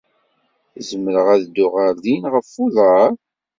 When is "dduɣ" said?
1.45-1.73